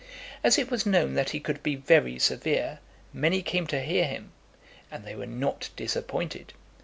As 0.43 0.57
it 0.57 0.71
was 0.71 0.83
known 0.87 1.13
that 1.13 1.29
he 1.29 1.39
could 1.39 1.61
be 1.61 1.75
very 1.75 2.17
severe, 2.17 2.79
many 3.13 3.43
came 3.43 3.67
to 3.67 3.81
hear 3.83 4.05
him, 4.07 4.31
and 4.89 5.05
they 5.05 5.13
were 5.13 5.27
not 5.27 5.69
disappointed. 5.75 6.53